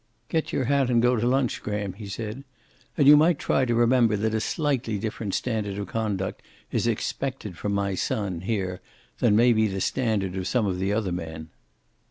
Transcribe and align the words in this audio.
"Get 0.29 0.51
your 0.51 0.65
hat 0.65 0.89
and 0.89 0.99
go 0.99 1.15
to 1.15 1.27
lunch, 1.27 1.61
Graham," 1.61 1.93
he 1.93 2.07
said. 2.07 2.43
"And 2.97 3.07
you 3.07 3.15
might 3.15 3.37
try 3.37 3.65
to 3.65 3.75
remember 3.75 4.17
that 4.17 4.33
a 4.33 4.39
slightly 4.41 4.97
different 4.97 5.35
standard 5.35 5.77
of 5.77 5.89
conduct 5.89 6.41
is 6.71 6.87
expected 6.87 7.55
from 7.55 7.73
my 7.73 7.93
son, 7.93 8.41
here, 8.41 8.81
than 9.19 9.35
may 9.35 9.53
be 9.53 9.67
the 9.67 9.79
standard 9.79 10.35
of 10.35 10.47
some 10.47 10.65
of 10.65 10.79
the 10.79 10.91
other 10.91 11.11
men." 11.11 11.49